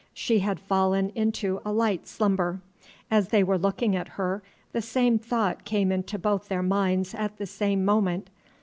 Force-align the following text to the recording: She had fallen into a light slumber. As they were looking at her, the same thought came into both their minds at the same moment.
She 0.15 0.39
had 0.39 0.59
fallen 0.59 1.11
into 1.13 1.61
a 1.63 1.71
light 1.71 2.07
slumber. 2.07 2.59
As 3.11 3.27
they 3.27 3.43
were 3.43 3.59
looking 3.59 3.95
at 3.95 4.07
her, 4.17 4.41
the 4.71 4.81
same 4.81 5.19
thought 5.19 5.63
came 5.63 5.91
into 5.91 6.17
both 6.17 6.47
their 6.47 6.63
minds 6.63 7.13
at 7.13 7.37
the 7.37 7.45
same 7.45 7.85
moment. 7.85 8.31